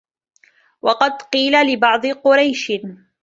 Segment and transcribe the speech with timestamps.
[0.81, 2.71] وَقَدْ قِيلَ لِبَعْضِ قُرَيْشٍ